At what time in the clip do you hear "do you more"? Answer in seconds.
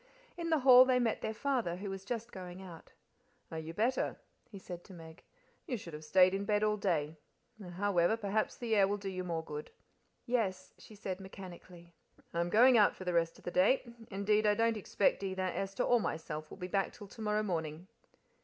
8.97-9.43